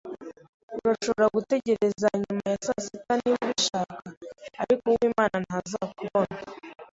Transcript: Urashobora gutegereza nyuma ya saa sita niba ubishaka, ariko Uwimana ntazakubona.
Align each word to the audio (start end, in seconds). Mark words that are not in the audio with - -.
Urashobora 0.77 1.27
gutegereza 1.35 2.07
nyuma 2.23 2.45
ya 2.51 2.57
saa 2.65 2.83
sita 2.85 3.13
niba 3.17 3.37
ubishaka, 3.45 4.01
ariko 4.61 4.85
Uwimana 4.93 5.35
ntazakubona. 5.45 6.35